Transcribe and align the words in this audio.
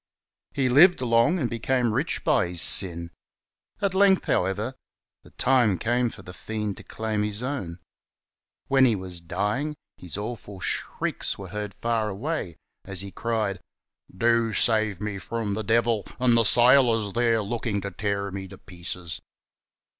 He 0.55 0.67
Kved 0.67 0.99
long 1.07 1.37
and 1.37 1.47
became 1.47 1.93
rich 1.93 2.23
by 2.23 2.47
his 2.47 2.59
sin. 2.63 3.11
At 3.83 3.93
length, 3.93 4.25
however, 4.25 4.73
the 5.21 5.29
time 5.29 5.77
came 5.77 6.09
for 6.09 6.23
the 6.23 6.33
fiend 6.33 6.77
to 6.77 6.83
claim 6.83 7.21
his 7.21 7.43
own. 7.43 7.77
When 8.65 8.83
he 8.85 8.95
was 8.95 9.21
dying 9.21 9.75
his 9.97 10.17
awful 10.17 10.59
shrieks 10.59 11.37
were 11.37 11.49
heard 11.49 11.75
far 11.75 12.09
away, 12.09 12.55
as 12.83 13.01
he 13.01 13.11
cried," 13.11 13.59
Do 14.27 14.53
save 14.53 14.99
me 15.01 15.19
from 15.19 15.53
the 15.53 15.63
devil, 15.63 16.05
and 16.19 16.35
the 16.35 16.45
sailors, 16.45 17.13
there, 17.13 17.43
looking 17.43 17.79
to 17.81 17.91
tear 17.91 18.31
me 18.31 18.47
to 18.47 18.57
pieces." 18.57 19.21